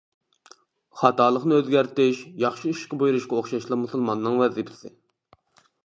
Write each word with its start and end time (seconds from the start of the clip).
خاتالىقنى 1.01 1.59
ئۆزگەرتىش 1.59 2.23
ياخشى 2.47 2.73
ئىشقا 2.73 3.01
بۇيرۇشقا 3.05 3.41
ئوخشاشلا 3.41 3.81
مۇسۇلماننىڭ 3.83 4.43
ۋەزىپىسى. 4.45 4.97